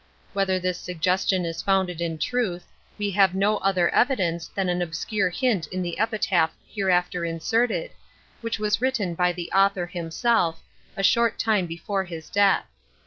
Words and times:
Whether 0.33 0.57
this 0.59 0.79
suggestion 0.79 1.45
is 1.45 1.61
founded 1.61 2.01
in 2.01 2.17
truth, 2.17 2.65
we 2.97 3.11
have 3.11 3.35
no 3.35 3.57
other 3.57 3.87
evidence 3.89 4.47
than 4.47 4.67
an 4.67 4.81
obscure 4.81 5.29
hint 5.29 5.67
in 5.67 5.83
the 5.83 5.99
epitaph 5.99 6.49
hereafter 6.67 7.23
inserted, 7.23 7.91
which 8.41 8.57
was 8.57 8.81
written 8.81 9.13
by 9.13 9.31
the 9.31 9.51
author 9.51 9.85
himself, 9.85 10.63
a 10.97 11.03
short 11.03 11.37
time 11.37 11.67
before 11.67 12.05
his 12.05 12.31
death. 12.31 12.65